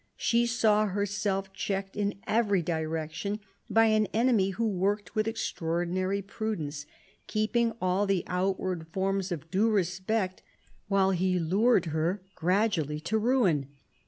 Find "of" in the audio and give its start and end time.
9.31-9.51